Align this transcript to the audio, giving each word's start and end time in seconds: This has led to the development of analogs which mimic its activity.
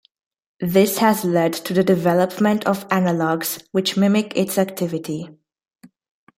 This 0.59 0.97
has 0.97 1.23
led 1.23 1.53
to 1.53 1.75
the 1.75 1.83
development 1.83 2.65
of 2.65 2.87
analogs 2.87 3.61
which 3.71 3.95
mimic 3.97 4.35
its 4.35 4.57
activity. 4.57 5.29